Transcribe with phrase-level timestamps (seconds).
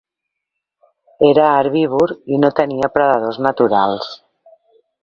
[1.27, 4.11] Era herbívor i no tenia predadors naturals.